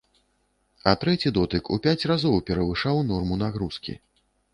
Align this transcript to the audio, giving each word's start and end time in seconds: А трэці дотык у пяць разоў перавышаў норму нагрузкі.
А 0.91 0.93
трэці 1.01 1.31
дотык 1.35 1.69
у 1.75 1.77
пяць 1.87 2.07
разоў 2.11 2.39
перавышаў 2.47 3.03
норму 3.11 3.37
нагрузкі. 3.43 3.95